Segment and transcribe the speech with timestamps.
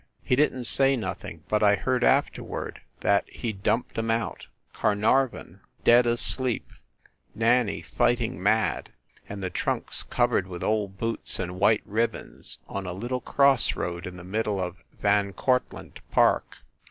[0.23, 5.59] He didn t say nothing, but I heard afterward that he dumped em out, Carnarvon
[5.83, 6.69] dead THE LIARS CLUB 83 asleep,
[7.35, 8.93] Nanny fighting mad,
[9.29, 14.07] and the trunks covered with old boots and white ribbons, on a little cross road
[14.07, 16.63] in the middle of Van Cortlandt park.